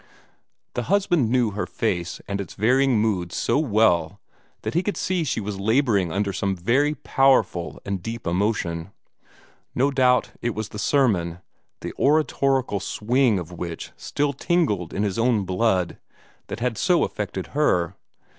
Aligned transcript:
The 0.73 0.89
husband 0.89 1.29
knew 1.29 1.51
her 1.51 1.67
face 1.67 2.19
and 2.27 2.41
its 2.41 2.55
varying 2.55 2.97
moods 2.97 3.35
so 3.35 3.59
well 3.59 4.19
that 4.63 4.73
he 4.73 4.81
could 4.81 4.97
see 4.97 5.23
she 5.23 5.39
was 5.39 5.59
laboring 5.59 6.11
under 6.11 6.33
some 6.33 6.55
very 6.55 6.95
powerful 6.95 7.79
and 7.85 8.01
deep 8.01 8.25
emotion. 8.25 8.93
No 9.75 9.91
doubt 9.91 10.31
it 10.41 10.55
was 10.55 10.69
the 10.69 10.79
sermon, 10.79 11.37
the 11.81 11.93
oratorical 11.99 12.79
swing 12.79 13.37
of 13.37 13.51
which 13.51 13.91
still 13.95 14.33
tingled 14.33 14.91
in 14.91 15.03
his 15.03 15.19
own 15.19 15.45
blood, 15.45 15.99
that 16.47 16.61
had 16.61 16.79
so 16.79 17.03
affected 17.03 17.49
her. 17.53 17.95